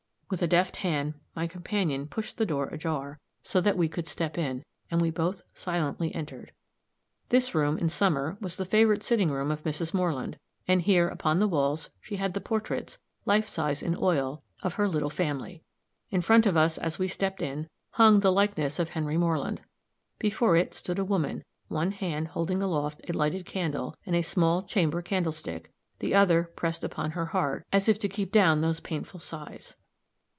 [0.31, 4.37] With a deft hand my companion pushed the door ajar, so that we could step
[4.37, 6.53] in, and we both silently entered.
[7.27, 9.93] This room, in summer, was the favorite sitting room of Mrs.
[9.93, 10.37] Moreland;
[10.69, 14.87] and here, upon the walls, she had the portraits, life size, in oil, of her
[14.87, 15.63] little family.
[16.11, 19.63] In front of us, as we stepped in, hung the likeness of Henry Moreland.
[20.17, 24.63] Before it stood a woman, one hand holding aloft a lighted candle, in a small
[24.63, 29.19] chamber candlestick, the other pressed upon her heart, as if to keep down those painful
[29.19, 29.75] signs.